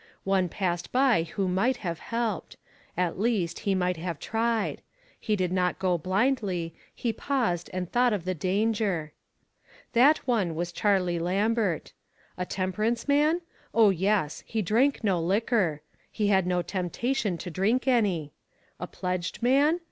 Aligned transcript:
One 0.23 0.49
passed 0.49 0.91
by 0.91 1.21
who 1.35 1.47
might 1.47 1.77
have 1.77 1.99
helped. 1.99 2.57
At 2.97 3.19
least, 3.19 3.59
he 3.69 3.75
might 3.75 3.97
have 3.97 4.17
tried. 4.17 4.81
He 5.19 5.35
did 5.35 5.51
not 5.51 5.77
go 5.77 5.95
blindly; 5.99 6.73
he 6.95 7.13
paused 7.13 7.69
and 7.71 7.87
thought 7.91 8.11
of 8.11 8.25
the 8.25 8.33
danger. 8.33 9.13
That 9.93 10.17
one 10.27 10.55
was 10.55 10.71
Charlie 10.71 11.19
Lambert. 11.19 11.93
A 12.35 12.47
tem 12.47 12.73
perance 12.73 13.07
man? 13.07 13.41
Oh, 13.75 13.91
yes. 13.91 14.43
He 14.47 14.63
drank 14.63 15.03
no 15.03 15.21
liquor. 15.21 15.83
He 16.11 16.29
had 16.29 16.47
no 16.47 16.63
temptation 16.63 17.37
to 17.37 17.51
drink 17.51 17.87
any. 17.87 18.33
A 18.79 18.87
pledged 18.87 19.43
man? 19.43 19.79